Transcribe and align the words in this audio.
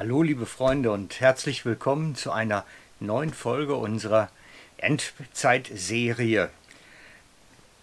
Hallo 0.00 0.22
liebe 0.22 0.46
Freunde 0.46 0.92
und 0.92 1.20
herzlich 1.20 1.66
willkommen 1.66 2.14
zu 2.14 2.32
einer 2.32 2.64
neuen 3.00 3.34
Folge 3.34 3.74
unserer 3.74 4.30
Endzeitserie. 4.78 6.48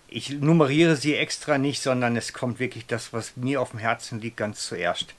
Ich 0.07 0.31
nummeriere 0.31 0.95
sie 0.95 1.13
extra 1.13 1.59
nicht, 1.59 1.79
sondern 1.79 2.17
es 2.17 2.33
kommt 2.33 2.59
wirklich 2.59 2.87
das, 2.87 3.13
was 3.13 3.37
mir 3.37 3.61
auf 3.61 3.69
dem 3.69 3.77
Herzen 3.77 4.19
liegt, 4.19 4.37
ganz 4.37 4.65
zuerst. 4.65 5.13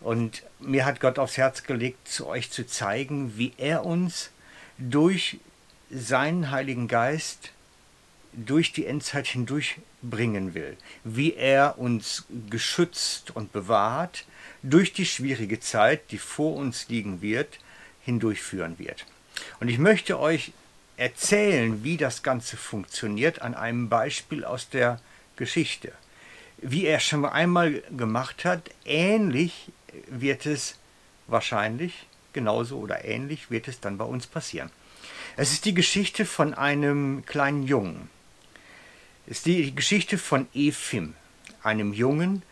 Und 0.00 0.44
mir 0.60 0.84
hat 0.84 1.00
Gott 1.00 1.18
aufs 1.18 1.36
Herz 1.36 1.64
gelegt, 1.64 2.06
zu 2.06 2.28
euch 2.28 2.48
zu 2.52 2.64
zeigen, 2.64 3.36
wie 3.36 3.52
er 3.58 3.84
uns 3.84 4.30
durch 4.78 5.38
seinen 5.90 6.52
Heiligen 6.52 6.86
Geist 6.86 7.50
durch 8.32 8.72
die 8.72 8.86
Endzeit 8.86 9.26
hindurch 9.26 9.76
bringen 10.02 10.54
will, 10.54 10.76
wie 11.04 11.34
er 11.34 11.78
uns 11.78 12.24
geschützt 12.50 13.30
und 13.34 13.52
bewahrt 13.52 14.24
durch 14.62 14.92
die 14.92 15.06
schwierige 15.06 15.60
Zeit, 15.60 16.10
die 16.10 16.18
vor 16.18 16.56
uns 16.56 16.88
liegen 16.88 17.22
wird, 17.22 17.58
hindurchführen 18.02 18.78
wird. 18.78 19.06
Und 19.60 19.68
ich 19.68 19.78
möchte 19.78 20.18
euch 20.18 20.52
erzählen, 20.96 21.84
wie 21.84 21.96
das 21.96 22.22
Ganze 22.22 22.56
funktioniert, 22.56 23.42
an 23.42 23.54
einem 23.54 23.88
Beispiel 23.88 24.44
aus 24.44 24.68
der 24.68 25.00
Geschichte. 25.36 25.92
Wie 26.58 26.86
er 26.86 27.00
schon 27.00 27.24
einmal 27.24 27.82
gemacht 27.96 28.44
hat, 28.44 28.70
ähnlich 28.84 29.70
wird 30.08 30.46
es 30.46 30.76
wahrscheinlich, 31.26 32.06
genauso 32.32 32.78
oder 32.78 33.04
ähnlich 33.04 33.50
wird 33.50 33.68
es 33.68 33.80
dann 33.80 33.98
bei 33.98 34.04
uns 34.04 34.26
passieren. 34.26 34.70
Es 35.36 35.52
ist 35.52 35.64
die 35.66 35.74
Geschichte 35.74 36.24
von 36.24 36.54
einem 36.54 37.24
kleinen 37.26 37.62
Jungen. 37.64 38.08
Ist 39.26 39.46
die 39.46 39.74
Geschichte 39.74 40.18
von 40.18 40.46
Efim, 40.54 41.14
einem 41.62 41.92
Jungen, 41.92 42.42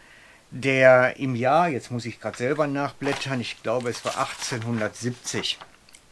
der 0.50 1.18
im 1.18 1.36
Jahr, 1.36 1.68
jetzt 1.68 1.92
muss 1.92 2.04
ich 2.04 2.20
gerade 2.20 2.36
selber 2.36 2.66
nachblättern, 2.66 3.40
ich 3.40 3.62
glaube 3.62 3.90
es 3.90 4.04
war 4.04 4.18
1870, 4.18 5.58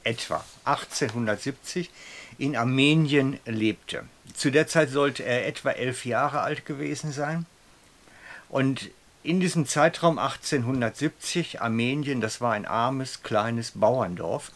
etwa 0.05 0.45
1870, 0.65 1.91
in 2.39 2.57
Armenien 2.57 3.41
lebte. 3.45 4.05
Zu 4.35 4.51
der 4.51 4.69
Zeit 4.69 4.91
sollte 4.91 5.25
er 5.25 5.49
etwa 5.49 5.71
elf 5.71 6.05
Jahre 6.05 6.41
alt 6.41 6.65
gewesen 6.65 7.11
sein. 7.11 7.47
Und 8.49 8.91
in 9.25 9.41
diesem 9.41 9.67
Zeitraum 9.67 10.19
1870, 10.19 11.61
Armenien, 11.61 12.21
das 12.21 12.41
war 12.41 12.53
ein 12.53 12.67
armes, 12.67 13.25
kleines 13.25 13.73
Bauerndorf. 13.73 14.53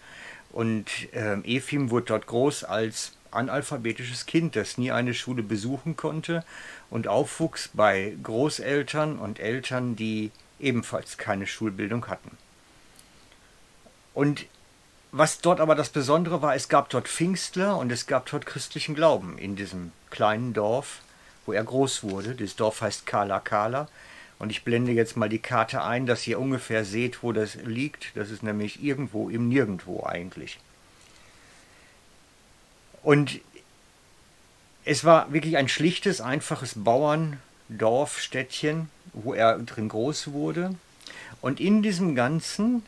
Und 0.53 0.87
äh, 1.13 1.39
Efim 1.43 1.91
wurde 1.91 2.07
dort 2.07 2.27
groß 2.27 2.63
als 2.63 3.16
analphabetisches 3.37 4.27
Kind, 4.27 4.57
das 4.57 4.79
nie 4.79 4.91
eine 4.91 5.15
Schule 5.15 5.43
besuchen 5.43 5.97
konnte 5.97 6.45
und 6.91 7.09
aufwuchs 7.09 7.71
bei 7.73 8.17
Großeltern 8.23 9.19
und 9.19 9.39
Eltern, 9.39 9.97
die 9.97 10.31
ebenfalls 10.59 11.19
keine 11.19 11.47
Schulbildung 11.47 12.09
hatten. 12.09 12.37
Und 14.15 14.47
was 15.13 15.41
dort 15.41 15.61
aber 15.61 15.75
das 15.75 15.91
Besondere 15.91 16.43
war, 16.43 16.55
es 16.55 16.69
gab 16.69 16.91
dort 16.91 17.09
Pfingstler 17.09 17.77
und 17.79 17.93
es 17.93 18.07
gab 18.07 18.27
dort 18.27 18.47
christlichen 18.47 18.95
Glauben 18.95 19.39
in 19.39 19.57
diesem 19.57 19.93
kleinen 20.11 20.53
Dorf, 20.53 21.01
wo 21.45 21.53
er 21.53 21.65
groß 21.65 22.03
wurde. 22.03 22.35
Das 22.35 22.57
Dorf 22.57 22.81
heißt 22.81 23.07
Kala 23.07 23.41
Kala. 23.41 23.89
Und 24.39 24.51
ich 24.51 24.65
blende 24.65 24.93
jetzt 24.93 25.17
mal 25.17 25.29
die 25.29 25.39
Karte 25.39 25.83
ein, 25.83 26.05
dass 26.05 26.27
ihr 26.27 26.39
ungefähr 26.39 26.85
seht, 26.85 27.23
wo 27.23 27.33
das 27.33 27.55
liegt. 27.55 28.15
Das 28.17 28.31
ist 28.31 28.43
nämlich 28.43 28.83
irgendwo 28.83 29.31
im 29.31 29.49
Nirgendwo 29.49 30.05
eigentlich. 30.05 30.59
Und 33.07 33.41
es 34.85 35.05
war 35.05 35.33
wirklich 35.33 35.57
ein 35.57 35.69
schlichtes, 35.69 36.21
einfaches 36.21 36.73
Bauerndorf, 36.75 38.19
Städtchen, 38.19 38.91
wo 39.13 39.33
er 39.33 39.61
drin 39.61 39.89
groß 39.89 40.33
wurde. 40.33 40.75
Und 41.41 41.61
in 41.61 41.85
diesem 41.85 42.17
ganzen 42.17 42.85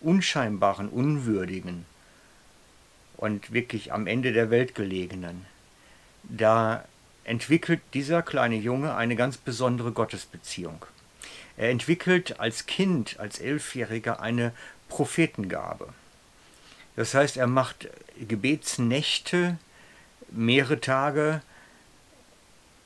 unscheinbaren, 0.00 0.88
unwürdigen 0.88 1.86
und 3.16 3.52
wirklich 3.52 3.92
am 3.92 4.08
Ende 4.08 4.32
der 4.32 4.50
Welt 4.50 4.74
gelegenen, 4.74 5.46
da 6.24 6.84
entwickelt 7.22 7.82
dieser 7.94 8.22
kleine 8.22 8.56
Junge 8.56 8.96
eine 8.96 9.14
ganz 9.14 9.36
besondere 9.36 9.92
Gottesbeziehung. 9.92 10.84
Er 11.56 11.70
entwickelt 11.70 12.40
als 12.40 12.66
Kind, 12.66 13.20
als 13.20 13.38
Elfjähriger 13.38 14.18
eine 14.18 14.52
Prophetengabe. 14.88 15.94
Das 16.96 17.14
heißt, 17.14 17.36
er 17.36 17.46
macht 17.46 17.88
Gebetsnächte, 18.18 19.58
mehrere 20.30 20.80
Tage 20.80 21.42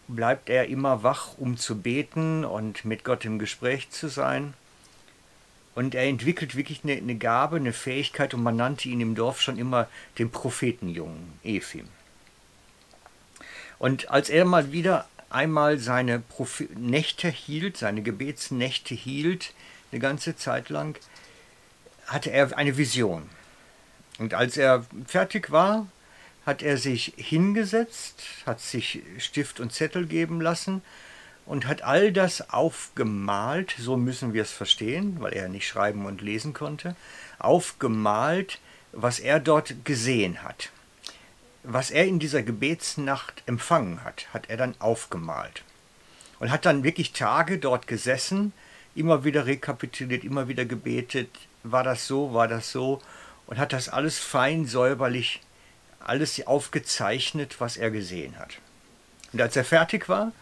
bleibt 0.09 0.51
er 0.51 0.67
immer 0.67 1.03
wach, 1.03 1.39
um 1.39 1.57
zu 1.57 1.81
beten 1.81 2.45
und 2.45 2.85
mit 2.85 3.05
Gott 3.05 3.25
im 3.25 3.39
Gespräch 3.39 3.91
zu 3.91 4.09
sein. 4.09 4.55
Und 5.77 5.95
er 5.95 6.05
entwickelt 6.05 6.57
wirklich 6.57 6.81
eine, 6.83 6.95
eine 6.95 7.15
Gabe, 7.15 7.57
eine 7.57 7.73
Fähigkeit 7.73 8.35
und 8.35 8.43
man 8.43 8.57
nannte 8.57 8.89
ihn 8.89 9.01
im 9.01 9.15
Dorf 9.15 9.41
schon 9.41 9.57
immer 9.57 9.89
den 10.19 10.31
Prophetenjungen, 10.31 11.39
Ephim. 11.45 11.89
Und 13.79 14.11
als 14.11 14.29
er 14.29 14.45
mal 14.45 14.73
wieder 14.73 15.09
einmal 15.31 15.79
seine 15.79 16.19
Prophe 16.19 16.69
Nächte 16.77 17.29
hielt, 17.29 17.77
seine 17.77 18.03
Gebetsnächte 18.03 18.95
hielt, 18.95 19.55
eine 19.93 20.01
ganze 20.01 20.37
Zeit 20.37 20.69
lang, 20.69 20.99
hatte 22.07 22.31
er 22.31 22.57
eine 22.59 22.77
Vision. 22.77 23.23
Und 24.21 24.35
als 24.35 24.59
er 24.59 24.85
fertig 25.07 25.51
war, 25.51 25.87
hat 26.45 26.63
er 26.63 26.77
sich 26.77 27.15
hingesetzt, 27.17 28.23
hat 28.45 28.61
sich 28.61 29.01
Stift 29.19 29.61
und 29.61 29.73
Zettel 29.73 30.07
geben 30.07 30.43
lassen 30.43 30.83
und 31.47 31.67
hat 31.67 31.81
all 31.83 32.13
das 32.13 32.51
aufgemalt, 32.51 33.75
so 33.79 33.97
müssen 33.97 34.35
wir 34.35 34.43
es 34.43 34.53
verstehen, 34.53 35.17
weil 35.21 35.33
er 35.33 35.49
nicht 35.49 35.67
schreiben 35.67 36.05
und 36.05 36.21
lesen 36.21 36.53
konnte, 36.53 36.97
aufgemalt, 37.39 38.61
was 38.93 39.21
er 39.21 39.41
dort 39.41 39.87
gesehen 39.87 40.43
hat. 40.43 40.69
Was 41.63 41.91
er 41.91 42.05
in 42.05 42.19
dieser 42.19 42.43
Gebetsnacht 42.43 43.43
empfangen 43.47 44.05
hat, 44.05 44.27
hat 44.35 44.51
er 44.51 44.59
dann 44.59 44.75
aufgemalt. 44.81 45.63
Und 46.41 46.51
hat 46.51 46.67
dann 46.67 46.85
wirklich 46.85 47.13
Tage 47.13 47.57
dort 47.57 47.87
gesessen, 47.87 48.53
immer 48.95 49.25
wieder 49.25 49.47
rekapituliert, 49.47 50.25
immer 50.25 50.47
wieder 50.47 50.67
gebetet, 50.67 51.31
war 51.63 51.85
das 51.85 52.07
so, 52.07 52.35
war 52.35 52.49
das 52.49 52.71
so, 52.71 53.01
und 53.51 53.59
hat 53.59 53.73
das 53.75 53.89
alles 53.89 54.19
fein 54.19 54.65
säuberlich, 54.65 55.41
alles 55.99 56.47
aufgezeichnet, 56.47 57.61
was 57.61 57.77
er 57.77 57.91
gesehen 57.91 58.39
hat. 58.39 58.59
Und 59.33 59.43
als 59.43 59.57
er 59.57 59.65
fertig 59.65 60.09
war, 60.09 60.33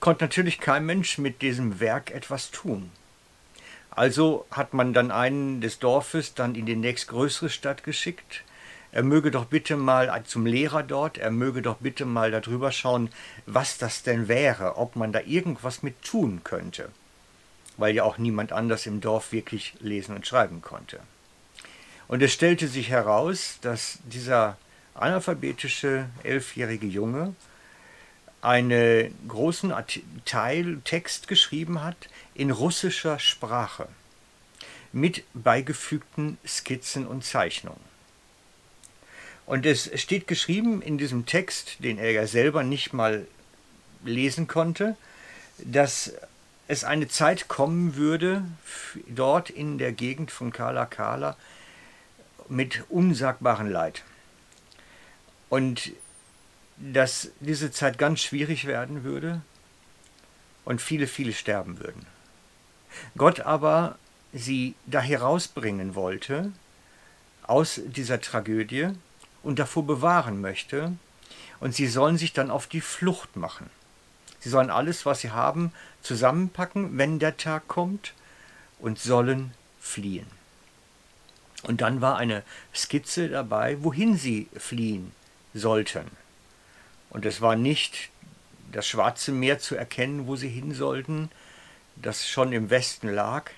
konnte 0.00 0.24
natürlich 0.24 0.60
kein 0.60 0.84
Mensch 0.84 1.16
mit 1.18 1.42
diesem 1.42 1.80
Werk 1.80 2.10
etwas 2.10 2.50
tun. 2.50 2.90
Also 3.90 4.46
hat 4.50 4.74
man 4.74 4.92
dann 4.92 5.10
einen 5.10 5.60
des 5.60 5.78
Dorfes 5.78 6.34
dann 6.34 6.54
in 6.54 6.66
die 6.66 6.76
nächstgrößere 6.76 7.50
Stadt 7.50 7.84
geschickt. 7.84 8.42
Er 8.92 9.04
möge 9.04 9.30
doch 9.30 9.44
bitte 9.44 9.76
mal 9.76 10.22
zum 10.24 10.46
Lehrer 10.46 10.82
dort, 10.82 11.18
er 11.18 11.30
möge 11.30 11.62
doch 11.62 11.76
bitte 11.76 12.04
mal 12.04 12.32
darüber 12.32 12.72
schauen, 12.72 13.10
was 13.46 13.78
das 13.78 14.02
denn 14.02 14.26
wäre, 14.26 14.76
ob 14.76 14.96
man 14.96 15.12
da 15.12 15.20
irgendwas 15.20 15.84
mit 15.84 16.02
tun 16.02 16.40
könnte, 16.42 16.90
weil 17.76 17.94
ja 17.94 18.02
auch 18.02 18.18
niemand 18.18 18.50
anders 18.50 18.86
im 18.86 19.00
Dorf 19.00 19.30
wirklich 19.30 19.74
lesen 19.78 20.16
und 20.16 20.26
schreiben 20.26 20.62
konnte. 20.62 20.98
Und 22.10 22.24
es 22.24 22.32
stellte 22.32 22.66
sich 22.66 22.88
heraus, 22.88 23.58
dass 23.60 24.00
dieser 24.02 24.58
analphabetische 24.94 26.08
elfjährige 26.24 26.88
Junge 26.88 27.36
einen 28.42 29.14
großen 29.28 29.72
Teil 30.24 30.80
Text 30.82 31.28
geschrieben 31.28 31.84
hat 31.84 32.08
in 32.34 32.50
russischer 32.50 33.20
Sprache 33.20 33.86
mit 34.90 35.22
beigefügten 35.34 36.36
Skizzen 36.44 37.06
und 37.06 37.24
Zeichnungen. 37.24 37.78
Und 39.46 39.64
es 39.64 39.88
steht 39.94 40.26
geschrieben 40.26 40.82
in 40.82 40.98
diesem 40.98 41.26
Text, 41.26 41.76
den 41.78 41.96
er 41.96 42.10
ja 42.10 42.26
selber 42.26 42.64
nicht 42.64 42.92
mal 42.92 43.24
lesen 44.04 44.48
konnte, 44.48 44.96
dass 45.58 46.12
es 46.66 46.82
eine 46.82 47.06
Zeit 47.06 47.46
kommen 47.46 47.94
würde, 47.94 48.42
dort 49.06 49.48
in 49.48 49.78
der 49.78 49.92
Gegend 49.92 50.32
von 50.32 50.52
Kala 50.52 50.86
Kala, 50.86 51.36
mit 52.50 52.84
unsagbaren 52.88 53.70
Leid. 53.70 54.04
Und 55.48 55.92
dass 56.76 57.30
diese 57.40 57.70
Zeit 57.70 57.98
ganz 57.98 58.20
schwierig 58.20 58.66
werden 58.66 59.04
würde 59.04 59.42
und 60.64 60.80
viele, 60.80 61.06
viele 61.06 61.32
sterben 61.32 61.78
würden. 61.78 62.06
Gott 63.16 63.40
aber 63.40 63.98
sie 64.32 64.74
da 64.86 65.00
herausbringen 65.00 65.94
wollte 65.94 66.52
aus 67.42 67.80
dieser 67.84 68.20
Tragödie 68.20 68.88
und 69.42 69.58
davor 69.58 69.86
bewahren 69.86 70.40
möchte, 70.40 70.92
und 71.60 71.74
sie 71.74 71.88
sollen 71.88 72.16
sich 72.16 72.32
dann 72.32 72.50
auf 72.50 72.66
die 72.66 72.80
Flucht 72.80 73.36
machen. 73.36 73.68
Sie 74.38 74.48
sollen 74.48 74.70
alles, 74.70 75.04
was 75.04 75.20
sie 75.20 75.30
haben, 75.30 75.72
zusammenpacken, 76.00 76.96
wenn 76.96 77.18
der 77.18 77.36
Tag 77.36 77.68
kommt, 77.68 78.14
und 78.78 78.98
sollen 78.98 79.52
fliehen. 79.78 80.39
Und 81.62 81.80
dann 81.80 82.00
war 82.00 82.16
eine 82.16 82.42
Skizze 82.74 83.28
dabei, 83.28 83.82
wohin 83.82 84.16
sie 84.16 84.48
fliehen 84.56 85.12
sollten. 85.52 86.10
Und 87.10 87.26
es 87.26 87.40
war 87.40 87.56
nicht 87.56 88.10
das 88.72 88.86
Schwarze 88.86 89.32
Meer 89.32 89.58
zu 89.58 89.74
erkennen, 89.74 90.26
wo 90.26 90.36
sie 90.36 90.48
hin 90.48 90.72
sollten, 90.72 91.30
das 91.96 92.28
schon 92.28 92.52
im 92.52 92.70
Westen 92.70 93.08
lag, 93.08 93.50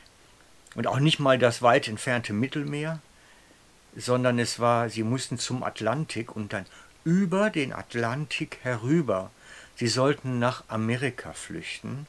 Und 0.74 0.86
auch 0.86 1.00
nicht 1.00 1.20
mal 1.20 1.38
das 1.38 1.60
weit 1.60 1.86
entfernte 1.86 2.32
Mittelmeer, 2.32 3.00
sondern 3.94 4.38
es 4.38 4.58
war, 4.58 4.88
sie 4.88 5.02
mussten 5.02 5.38
zum 5.38 5.62
Atlantik 5.62 6.34
und 6.34 6.54
dann 6.54 6.64
über 7.04 7.50
den 7.50 7.74
Atlantik 7.74 8.58
herüber. 8.62 9.30
Sie 9.76 9.88
sollten 9.88 10.38
nach 10.38 10.64
Amerika 10.68 11.34
flüchten 11.34 12.06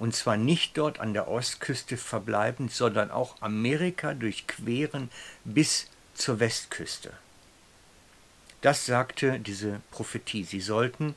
und 0.00 0.16
zwar 0.16 0.38
nicht 0.38 0.78
dort 0.78 0.98
an 0.98 1.12
der 1.12 1.28
Ostküste 1.28 1.98
verbleibend, 1.98 2.72
sondern 2.72 3.10
auch 3.10 3.36
Amerika 3.42 4.14
durchqueren 4.14 5.10
bis 5.44 5.88
zur 6.14 6.40
Westküste. 6.40 7.12
Das 8.62 8.86
sagte 8.86 9.38
diese 9.38 9.82
Prophetie. 9.90 10.44
Sie 10.44 10.60
sollten 10.60 11.14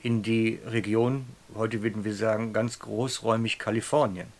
in 0.00 0.22
die 0.22 0.58
Region, 0.64 1.26
heute 1.54 1.82
würden 1.82 2.04
wir 2.04 2.14
sagen, 2.14 2.54
ganz 2.54 2.78
großräumig 2.78 3.58
Kalifornien. 3.58 4.32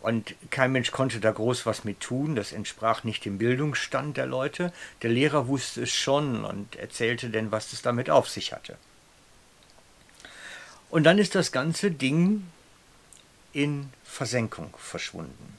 Und 0.00 0.34
kein 0.50 0.72
Mensch 0.72 0.90
konnte 0.90 1.20
da 1.20 1.30
groß 1.30 1.66
was 1.66 1.84
mit 1.84 2.00
tun, 2.00 2.34
das 2.34 2.52
entsprach 2.52 3.04
nicht 3.04 3.24
dem 3.24 3.38
Bildungsstand 3.38 4.16
der 4.16 4.26
Leute. 4.26 4.72
Der 5.02 5.10
Lehrer 5.10 5.46
wusste 5.46 5.82
es 5.82 5.92
schon 5.92 6.44
und 6.44 6.74
erzählte 6.74 7.30
denn, 7.30 7.52
was 7.52 7.72
es 7.72 7.82
damit 7.82 8.10
auf 8.10 8.28
sich 8.28 8.52
hatte. 8.52 8.76
Und 10.90 11.04
dann 11.04 11.18
ist 11.18 11.34
das 11.34 11.52
ganze 11.52 11.90
Ding 11.90 12.46
in 13.52 13.90
Versenkung 14.04 14.74
verschwunden. 14.78 15.58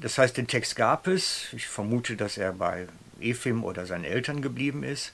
Das 0.00 0.18
heißt, 0.18 0.36
den 0.36 0.46
Text 0.46 0.76
gab 0.76 1.06
es. 1.06 1.52
Ich 1.52 1.66
vermute, 1.66 2.16
dass 2.16 2.38
er 2.38 2.52
bei 2.52 2.86
Ephim 3.20 3.64
oder 3.64 3.86
seinen 3.86 4.04
Eltern 4.04 4.40
geblieben 4.40 4.84
ist. 4.84 5.12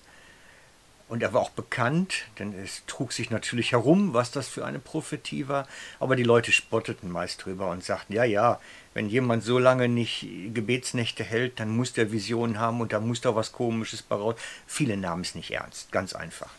Und 1.09 1.23
er 1.23 1.33
war 1.33 1.41
auch 1.41 1.51
bekannt, 1.51 2.25
denn 2.39 2.53
es 2.53 2.83
trug 2.87 3.13
sich 3.13 3.31
natürlich 3.31 3.73
herum, 3.73 4.13
was 4.13 4.33
das 4.33 4.49
für 4.49 4.65
eine 4.65 4.81
Prophetie 4.81 5.47
war. 5.47 5.69
Aber 6.01 6.17
die 6.17 6.25
Leute 6.25 6.51
spotteten 6.51 7.11
meist 7.11 7.45
drüber 7.45 7.71
und 7.71 7.85
sagten, 7.85 8.13
ja, 8.13 8.25
ja, 8.25 8.61
wenn 8.93 9.09
jemand 9.09 9.45
so 9.45 9.61
lange 9.61 9.89
nicht 9.89 10.27
Gebetsnächte 10.53 11.23
hält, 11.23 11.61
dann 11.61 11.71
muss 11.71 11.93
der 11.93 12.11
Visionen 12.11 12.59
haben 12.59 12.81
und 12.81 12.93
da 12.93 12.99
muss 12.99 13.21
da 13.21 13.37
was 13.37 13.53
Komisches 13.53 14.03
bei. 14.03 14.35
Viele 14.67 14.97
nahmen 14.97 15.23
es 15.23 15.37
nicht 15.37 15.53
ernst, 15.53 15.93
ganz 15.93 16.13
einfach. 16.13 16.51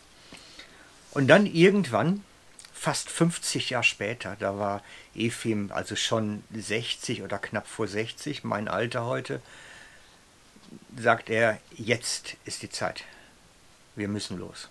Und 1.12 1.28
dann 1.28 1.46
irgendwann, 1.46 2.24
fast 2.72 3.10
50 3.10 3.70
Jahre 3.70 3.84
später, 3.84 4.36
da 4.38 4.58
war 4.58 4.82
Ephim 5.14 5.72
also 5.72 5.96
schon 5.96 6.44
60 6.54 7.22
oder 7.22 7.38
knapp 7.38 7.66
vor 7.66 7.88
60, 7.88 8.44
mein 8.44 8.68
Alter 8.68 9.06
heute, 9.06 9.42
sagt 10.96 11.30
er, 11.30 11.58
jetzt 11.76 12.36
ist 12.44 12.62
die 12.62 12.70
Zeit 12.70 13.04
wir 13.98 14.08
müssen 14.08 14.38
los. 14.38 14.68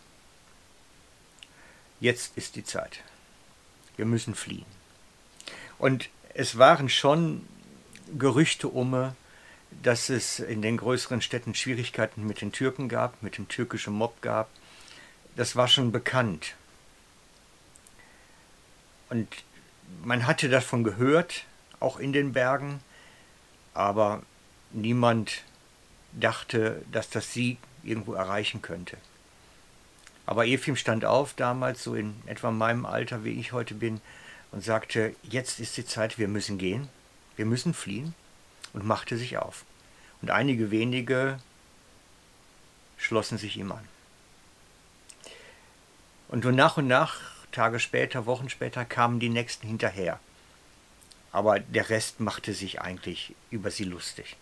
Jetzt 2.00 2.38
ist 2.38 2.56
die 2.56 2.64
Zeit. 2.64 3.02
Wir 3.96 4.06
müssen 4.06 4.36
fliehen. 4.36 4.66
Und 5.78 6.10
es 6.34 6.58
waren 6.58 6.90
schon 6.90 7.48
Gerüchte 8.18 8.70
um, 8.70 9.14
dass 9.84 10.10
es 10.10 10.40
in 10.40 10.62
den 10.62 10.78
größeren 10.78 11.22
Städten 11.22 11.54
Schwierigkeiten 11.54 12.26
mit 12.26 12.42
den 12.42 12.52
Türken 12.52 12.88
gab, 12.88 13.22
mit 13.22 13.38
dem 13.38 13.48
türkischen 13.48 13.94
Mob 13.94 14.22
gab. 14.22 14.50
Das 15.38 15.56
war 15.56 15.68
schon 15.68 15.92
bekannt. 15.92 16.56
Und 19.10 19.28
man 20.04 20.26
hatte 20.26 20.50
davon 20.50 20.84
gehört, 20.84 21.46
auch 21.80 21.98
in 21.98 22.12
den 22.12 22.34
Bergen, 22.34 22.82
aber 23.76 24.24
niemand 24.72 25.44
dachte, 26.12 26.84
dass 26.92 27.12
das 27.12 27.32
sie 27.32 27.58
irgendwo 27.84 28.14
erreichen 28.14 28.64
könnte. 28.64 28.98
Aber 30.26 30.48
Efim 30.48 30.76
stand 30.76 31.06
auf, 31.06 31.36
damals 31.36 31.84
so 31.84 31.94
in 31.94 32.16
etwa 32.26 32.50
meinem 32.50 32.88
Alter, 32.88 33.24
wie 33.24 33.40
ich 33.40 33.52
heute 33.52 33.76
bin, 33.76 34.02
und 34.52 34.64
sagte, 34.64 35.16
jetzt 35.22 35.60
ist 35.60 35.78
die 35.78 35.86
Zeit, 35.86 36.18
wir 36.18 36.28
müssen 36.28 36.58
gehen, 36.58 36.90
wir 37.36 37.46
müssen 37.46 37.76
fliehen, 37.76 38.16
und 38.74 38.86
machte 38.86 39.18
sich 39.18 39.38
auf. 39.38 39.66
Und 40.24 40.32
einige 40.32 40.72
wenige 40.72 41.40
schlossen 42.98 43.38
sich 43.38 43.56
ihm 43.58 43.72
an. 43.72 43.88
Und 46.30 46.44
so 46.44 46.52
nach 46.52 46.78
und 46.78 46.88
nach, 46.88 47.20
Tage 47.52 47.80
später, 47.80 48.26
Wochen 48.26 48.50
später, 48.50 48.86
kamen 48.86 49.20
die 49.20 49.30
nächsten 49.30 49.68
hinterher. 49.68 50.20
Aber 51.32 51.60
der 51.60 51.90
Rest 51.90 52.20
machte 52.20 52.54
sich 52.54 52.82
eigentlich 52.82 53.34
über 53.50 53.72
sie 53.72 53.84
lustig. 53.84 54.36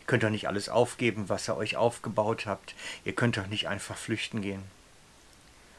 Ihr 0.00 0.06
könnt 0.06 0.24
doch 0.24 0.30
nicht 0.30 0.48
alles 0.48 0.68
aufgeben, 0.68 1.28
was 1.28 1.48
ihr 1.48 1.56
euch 1.56 1.76
aufgebaut 1.76 2.46
habt. 2.46 2.74
Ihr 3.04 3.14
könnt 3.14 3.36
doch 3.36 3.46
nicht 3.46 3.68
einfach 3.68 3.96
flüchten 3.96 4.42
gehen. 4.42 4.62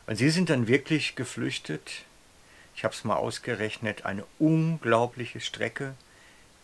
Und 0.07 0.15
sie 0.15 0.29
sind 0.29 0.49
dann 0.49 0.67
wirklich 0.67 1.15
geflüchtet. 1.15 2.05
Ich 2.75 2.83
habe 2.83 2.93
es 2.93 3.03
mal 3.03 3.15
ausgerechnet, 3.15 4.05
eine 4.05 4.25
unglaubliche 4.39 5.39
Strecke. 5.39 5.93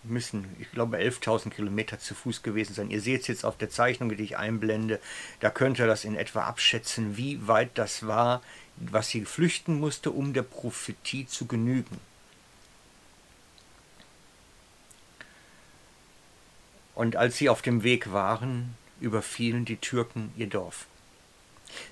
Müssen, 0.03 0.55
ich 0.59 0.71
glaube, 0.71 0.97
11.000 0.97 1.49
Kilometer 1.49 1.99
zu 1.99 2.15
Fuß 2.15 2.41
gewesen 2.41 2.73
sein. 2.73 2.89
Ihr 2.89 3.01
seht 3.01 3.21
es 3.21 3.27
jetzt 3.27 3.45
auf 3.45 3.57
der 3.57 3.69
Zeichnung, 3.69 4.15
die 4.15 4.23
ich 4.23 4.37
einblende. 4.37 4.99
Da 5.41 5.49
könnt 5.49 5.77
ihr 5.77 5.87
das 5.87 6.05
in 6.05 6.15
etwa 6.15 6.43
abschätzen, 6.43 7.17
wie 7.17 7.47
weit 7.47 7.71
das 7.75 8.07
war, 8.07 8.41
was 8.79 9.09
sie 9.09 9.25
flüchten 9.25 9.79
musste, 9.79 10.11
um 10.11 10.33
der 10.33 10.43
Prophetie 10.43 11.27
zu 11.27 11.45
genügen. 11.45 11.99
Und 16.95 17.15
als 17.15 17.37
sie 17.37 17.49
auf 17.49 17.61
dem 17.61 17.83
Weg 17.83 18.11
waren, 18.11 18.75
überfielen 18.99 19.65
die 19.65 19.77
Türken 19.77 20.33
ihr 20.35 20.47
Dorf. 20.47 20.85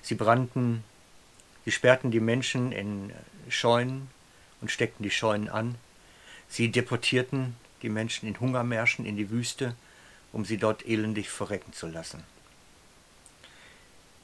Sie 0.02 0.14
brannten 0.14 0.84
Sie 1.68 1.72
sperrten 1.72 2.10
die 2.10 2.20
Menschen 2.20 2.72
in 2.72 3.12
Scheunen 3.50 4.08
und 4.62 4.70
steckten 4.70 5.02
die 5.02 5.10
Scheunen 5.10 5.50
an. 5.50 5.74
Sie 6.48 6.70
deportierten 6.70 7.56
die 7.82 7.90
Menschen 7.90 8.26
in 8.26 8.40
Hungermärschen 8.40 9.04
in 9.04 9.18
die 9.18 9.28
Wüste, 9.28 9.74
um 10.32 10.46
sie 10.46 10.56
dort 10.56 10.86
elendig 10.86 11.28
verrecken 11.28 11.74
zu 11.74 11.86
lassen. 11.86 12.24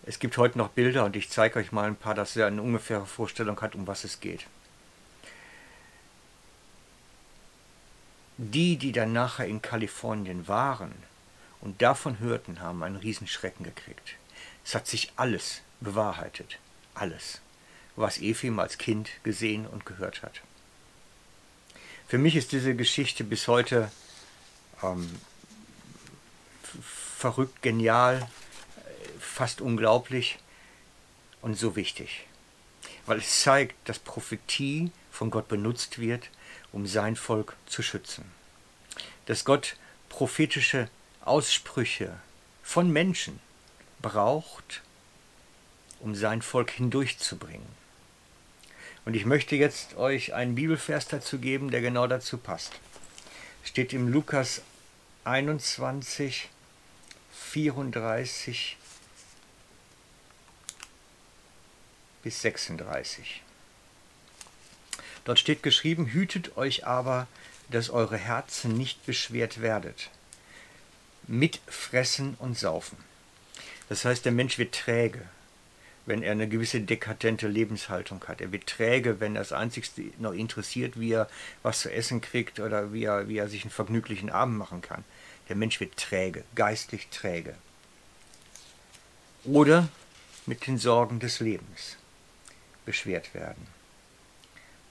Es 0.06 0.19
gibt 0.19 0.37
heute 0.37 0.59
noch 0.59 0.69
Bilder 0.69 1.05
und 1.05 1.17
ich 1.17 1.31
zeige 1.31 1.59
euch 1.59 1.73
mal 1.73 1.87
ein 1.87 1.97
paar, 1.97 2.15
dass 2.15 2.37
ihr 2.37 2.47
eine 2.47 2.62
ungefähre 2.62 3.06
Vorstellung 3.06 3.61
hat, 3.61 3.75
um 3.75 3.87
was 3.87 4.05
es 4.05 4.21
geht. 4.21 4.47
Die, 8.37 8.77
die 8.77 8.93
dann 8.93 9.12
nachher 9.12 9.47
in 9.47 9.62
Kalifornien 9.62 10.49
waren 10.49 10.93
und 11.61 11.81
davon 11.81 12.19
hörten, 12.19 12.61
haben 12.61 12.83
einen 12.83 12.97
Riesenschrecken 12.97 13.65
gekriegt. 13.65 14.17
Es 14.65 14.75
hat 14.75 14.87
sich 14.87 15.12
alles 15.17 15.62
bewahrheitet 15.81 16.59
alles, 16.95 17.41
was 17.97 18.19
Efim 18.19 18.59
als 18.59 18.79
Kind 18.79 19.11
gesehen 19.23 19.67
und 19.67 19.87
gehört 19.87 20.23
hat. 20.23 20.41
Für 22.09 22.19
mich 22.19 22.37
ist 22.37 22.52
diese 22.52 22.75
Geschichte 22.75 23.25
bis 23.25 23.49
heute 23.49 23.90
ähm, 24.83 25.19
verrückt, 27.19 27.62
genial, 27.62 28.28
fast 29.35 29.61
unglaublich 29.61 30.38
und 31.43 31.59
so 31.59 31.75
wichtig. 31.75 32.26
Weil 33.05 33.19
es 33.19 33.41
zeigt, 33.41 33.75
dass 33.88 33.99
Prophetie 33.99 34.93
von 35.11 35.31
Gott 35.31 35.49
benutzt 35.49 35.99
wird, 35.99 36.31
um 36.71 36.87
sein 36.87 37.17
Volk 37.17 37.57
zu 37.67 37.83
schützen. 37.83 38.25
Dass 39.26 39.45
Gott 39.45 39.76
prophetische 40.09 40.88
Aussprüche 41.25 42.17
von 42.62 42.93
Menschen 42.93 43.41
braucht, 44.00 44.83
um 45.99 46.14
sein 46.14 46.41
Volk 46.41 46.71
hindurchzubringen. 46.71 47.67
Und 49.05 49.14
ich 49.14 49.26
möchte 49.26 49.57
jetzt 49.57 49.97
euch 49.97 50.33
einen 50.33 50.55
Bibelvers 50.55 51.09
dazu 51.09 51.38
geben, 51.38 51.73
der 51.73 51.81
genau 51.81 52.07
dazu 52.07 52.38
passt. 52.38 52.73
Steht 53.64 53.93
im 53.93 54.12
Lukas 54.12 54.62
21, 55.25 56.49
34 57.33 58.76
bis 62.25 62.40
36. 62.40 63.43
Dort 65.25 65.38
steht 65.38 65.62
geschrieben, 65.62 66.07
hütet 66.07 66.57
euch 66.57 66.87
aber, 66.87 67.26
dass 67.71 67.90
eure 67.90 68.16
Herzen 68.16 68.76
nicht 68.76 69.04
beschwert 69.07 69.61
werdet, 69.61 70.11
mit 71.26 71.61
Fressen 71.66 72.35
und 72.38 72.59
Saufen. 72.59 72.99
Das 73.88 74.04
heißt, 74.04 74.25
der 74.25 74.33
Mensch 74.33 74.59
wird 74.59 74.75
träge, 74.75 75.21
wenn 76.07 76.23
er 76.23 76.33
eine 76.33 76.49
gewisse 76.49 76.81
dekadente 76.81 77.47
Lebenshaltung 77.47 78.25
hat. 78.26 78.40
Er 78.40 78.52
wird 78.52 78.66
träge, 78.66 79.21
wenn 79.21 79.35
das 79.35 79.52
Einzigste 79.52 80.04
noch 80.19 80.33
interessiert, 80.33 80.99
wie 80.99 81.12
er 81.12 81.28
was 81.62 81.81
zu 81.81 81.93
essen 81.93 82.23
kriegt 82.23 82.59
oder 82.59 82.93
wie 82.93 83.04
er, 83.04 83.28
wie 83.28 83.38
er 83.38 83.49
sich 83.49 83.62
einen 83.62 83.71
vergnüglichen 83.71 84.31
Abend 84.31 84.57
machen 84.57 84.81
kann. 84.81 85.04
Der 85.49 85.57
Mensch 85.57 85.78
wird 85.81 85.97
träge, 85.99 86.45
geistlich 86.54 87.09
träge. 87.09 87.54
Oder 89.45 89.88
mit 90.47 90.66
den 90.66 90.78
Sorgen 90.78 91.21
des 91.21 91.40
Lebens 91.40 91.99
beschwert 92.85 93.35
werden. 93.35 93.67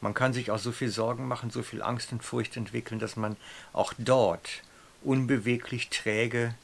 Man 0.02 0.14
kann 0.14 0.34
sich 0.34 0.52
auch 0.52 0.60
so 0.60 0.72
viel 0.72 0.90
Sorgen 0.90 1.28
machen, 1.28 1.50
so 1.50 1.64
viel 1.64 1.82
Angst 1.82 2.12
und 2.12 2.24
Furcht 2.24 2.58
entwickeln, 2.58 3.00
dass 3.00 3.16
man 3.16 3.38
auch 3.72 3.94
dort 3.98 4.62
unbeweglich 5.02 5.90
träge 5.90 6.56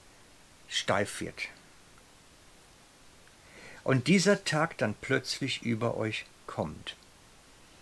steif 0.68 1.22
wird 1.22 1.48
und 3.90 4.08
dieser 4.08 4.44
Tag 4.44 4.78
dann 4.78 4.94
plötzlich 4.94 5.64
über 5.64 5.98
euch 5.98 6.26
kommt. 6.46 6.96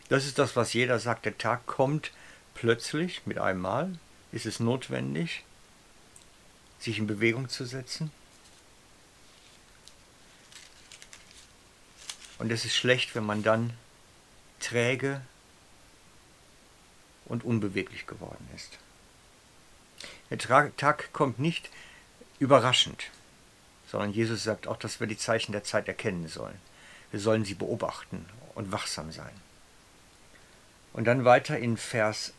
Das 0.08 0.26
ist 0.26 0.40
das, 0.40 0.56
was 0.56 0.72
jeder 0.72 1.00
sagt. 1.00 1.26
Der 1.26 1.38
Tag 1.38 1.66
kommt 1.66 2.12
plötzlich, 2.54 3.26
mit 3.26 3.40
einmal, 3.40 3.92
ist 4.32 4.46
es 4.46 4.62
notwendig, 4.62 5.44
sich 6.80 7.00
in 7.00 7.08
Bewegung 7.08 7.50
zu 7.50 7.66
setzen. 7.66 8.12
Und 12.40 12.52
es 12.52 12.66
ist 12.66 12.76
schlecht, 12.76 13.16
wenn 13.16 13.26
man 13.26 13.44
dann 13.44 13.74
träge 14.60 15.22
und 17.26 17.44
unbeweglich 17.44 18.08
geworden 18.08 18.48
ist. 18.56 18.78
Der 20.30 20.38
Tag 20.76 21.14
kommt 21.14 21.40
nicht 21.40 21.70
überraschend, 22.40 23.06
sondern 23.90 24.12
Jesus 24.12 24.44
sagt 24.44 24.68
auch, 24.68 24.78
dass 24.78 25.00
wir 25.00 25.08
die 25.08 25.18
Zeichen 25.18 25.52
der 25.52 25.64
Zeit 25.64 25.88
erkennen 25.88 26.28
sollen. 26.28 26.60
Wir 27.12 27.20
sollen 27.20 27.46
sie 27.46 27.54
beobachten 27.54 28.26
und 28.56 28.72
wachsam 28.72 29.12
sein. 29.12 29.34
Und 30.94 31.06
dann 31.06 31.26
weiter 31.26 31.58
in 31.58 31.78
Vers 31.78 32.34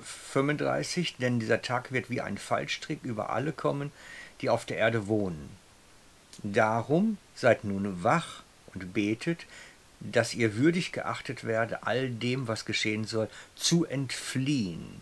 35, 0.00 1.16
denn 1.16 1.40
dieser 1.40 1.62
Tag 1.62 1.92
wird 1.92 2.10
wie 2.10 2.20
ein 2.20 2.38
Fallstrick 2.38 3.02
über 3.02 3.30
alle 3.30 3.52
kommen, 3.52 3.92
die 4.40 4.50
auf 4.50 4.64
der 4.64 4.78
Erde 4.78 5.06
wohnen. 5.06 5.50
Darum 6.42 7.18
seid 7.34 7.64
nun 7.64 8.02
wach 8.02 8.41
und 8.74 8.92
betet, 8.92 9.46
dass 10.00 10.34
ihr 10.34 10.56
würdig 10.56 10.92
geachtet 10.92 11.44
werde, 11.44 11.84
all 11.84 12.10
dem, 12.10 12.48
was 12.48 12.64
geschehen 12.64 13.04
soll, 13.04 13.28
zu 13.54 13.84
entfliehen. 13.84 15.00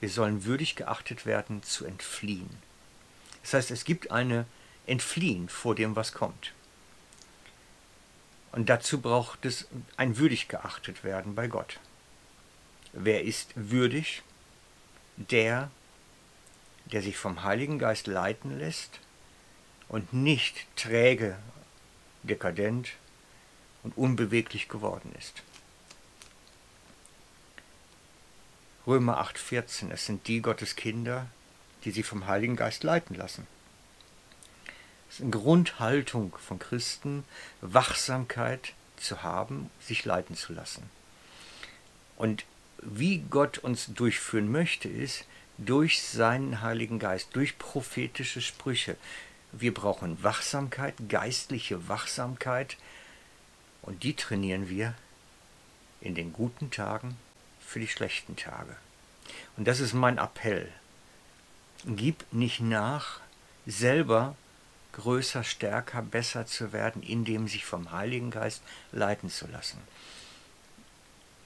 Wir 0.00 0.10
sollen 0.10 0.44
würdig 0.44 0.76
geachtet 0.76 1.24
werden, 1.24 1.62
zu 1.62 1.86
entfliehen. 1.86 2.50
Das 3.42 3.54
heißt, 3.54 3.70
es 3.70 3.84
gibt 3.84 4.10
eine 4.10 4.46
Entfliehen 4.86 5.48
vor 5.48 5.74
dem, 5.74 5.96
was 5.96 6.12
kommt. 6.12 6.52
Und 8.52 8.68
dazu 8.68 9.00
braucht 9.00 9.44
es 9.44 9.68
ein 9.96 10.18
würdig 10.18 10.48
geachtet 10.48 11.04
werden 11.04 11.34
bei 11.34 11.46
Gott. 11.46 11.78
Wer 12.92 13.24
ist 13.24 13.50
würdig? 13.54 14.22
Der, 15.16 15.70
der 16.86 17.02
sich 17.02 17.16
vom 17.16 17.42
Heiligen 17.42 17.78
Geist 17.78 18.06
leiten 18.06 18.58
lässt 18.58 19.00
und 19.88 20.12
nicht 20.12 20.66
träge, 20.76 21.36
dekadent 22.26 22.90
und 23.82 23.96
unbeweglich 23.96 24.68
geworden 24.68 25.14
ist. 25.18 25.42
Römer 28.86 29.20
8,14 29.20 29.90
Es 29.90 30.06
sind 30.06 30.26
die 30.28 30.40
Gottes 30.40 30.76
Kinder, 30.76 31.26
die 31.84 31.90
sich 31.90 32.06
vom 32.06 32.26
Heiligen 32.26 32.56
Geist 32.56 32.84
leiten 32.84 33.14
lassen. 33.16 33.46
Es 35.08 35.16
ist 35.16 35.22
eine 35.22 35.30
Grundhaltung 35.30 36.36
von 36.36 36.58
Christen, 36.58 37.24
Wachsamkeit 37.60 38.74
zu 38.96 39.22
haben, 39.22 39.70
sich 39.80 40.04
leiten 40.04 40.36
zu 40.36 40.52
lassen. 40.52 40.88
Und 42.16 42.44
wie 42.82 43.18
Gott 43.18 43.58
uns 43.58 43.86
durchführen 43.86 44.50
möchte, 44.50 44.88
ist 44.88 45.24
durch 45.58 46.02
seinen 46.02 46.60
Heiligen 46.60 46.98
Geist, 46.98 47.30
durch 47.34 47.58
prophetische 47.58 48.40
Sprüche. 48.40 48.96
Wir 49.58 49.72
brauchen 49.72 50.22
Wachsamkeit, 50.22 50.94
geistliche 51.08 51.88
Wachsamkeit, 51.88 52.76
und 53.80 54.02
die 54.02 54.14
trainieren 54.14 54.68
wir 54.68 54.94
in 56.00 56.14
den 56.14 56.32
guten 56.32 56.70
Tagen 56.70 57.16
für 57.60 57.80
die 57.80 57.88
schlechten 57.88 58.36
Tage. 58.36 58.76
Und 59.56 59.66
das 59.66 59.80
ist 59.80 59.94
mein 59.94 60.18
Appell. 60.18 60.70
Gib 61.86 62.24
nicht 62.32 62.60
nach, 62.60 63.20
selber 63.64 64.36
größer, 64.92 65.42
stärker, 65.42 66.02
besser 66.02 66.46
zu 66.46 66.72
werden, 66.72 67.02
indem 67.02 67.48
sich 67.48 67.64
vom 67.64 67.92
Heiligen 67.92 68.30
Geist 68.30 68.62
leiten 68.92 69.30
zu 69.30 69.46
lassen. 69.46 69.78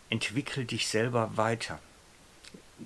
Entwickel 0.08 0.64
dich 0.64 0.88
selber 0.88 1.36
weiter. 1.36 1.78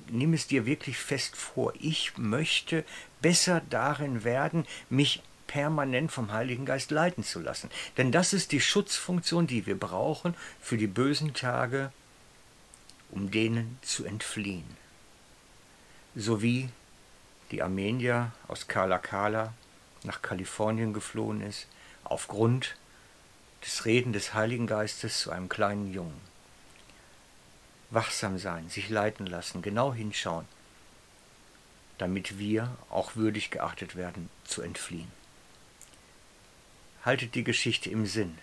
Nimm 0.08 0.34
es 0.34 0.46
dir 0.46 0.66
wirklich 0.66 0.98
fest 0.98 1.36
vor. 1.36 1.72
Ich 1.80 2.16
möchte 2.16 2.84
besser 3.20 3.62
darin 3.70 4.24
werden, 4.24 4.66
mich 4.90 5.22
permanent 5.46 6.10
vom 6.10 6.32
Heiligen 6.32 6.66
Geist 6.66 6.90
leiten 6.90 7.22
zu 7.22 7.40
lassen. 7.40 7.70
Denn 7.96 8.10
das 8.10 8.32
ist 8.32 8.52
die 8.52 8.60
Schutzfunktion, 8.60 9.46
die 9.46 9.66
wir 9.66 9.78
brauchen 9.78 10.34
für 10.60 10.76
die 10.76 10.86
bösen 10.86 11.34
Tage, 11.34 11.92
um 13.10 13.30
denen 13.30 13.78
zu 13.82 14.04
entfliehen. 14.04 14.76
So 16.16 16.42
wie 16.42 16.68
die 17.50 17.62
Armenier 17.62 18.32
aus 18.48 18.66
Kala 18.66 18.98
Kala 18.98 19.54
nach 20.02 20.22
Kalifornien 20.22 20.92
geflohen 20.92 21.40
ist, 21.40 21.66
aufgrund 22.02 22.76
des 23.64 23.84
Reden 23.84 24.12
des 24.12 24.34
Heiligen 24.34 24.66
Geistes 24.66 25.20
zu 25.20 25.30
einem 25.30 25.48
kleinen 25.48 25.92
Jungen. 25.92 26.33
Wachsam 27.94 28.38
sein, 28.38 28.68
sich 28.68 28.88
leiten 28.88 29.26
lassen, 29.26 29.62
genau 29.62 29.94
hinschauen, 29.94 30.46
damit 31.98 32.38
wir 32.38 32.76
auch 32.90 33.16
würdig 33.16 33.50
geachtet 33.50 33.96
werden, 33.96 34.28
zu 34.44 34.62
entfliehen. 34.62 35.10
Haltet 37.04 37.34
die 37.34 37.44
Geschichte 37.44 37.90
im 37.90 38.06
Sinn. 38.06 38.38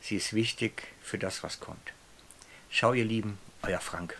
Sie 0.00 0.16
ist 0.16 0.32
wichtig 0.32 0.88
für 1.00 1.18
das, 1.18 1.42
was 1.42 1.60
kommt. 1.60 1.92
Schau, 2.68 2.92
ihr 2.92 3.04
Lieben, 3.04 3.38
euer 3.62 3.80
Frank. 3.80 4.18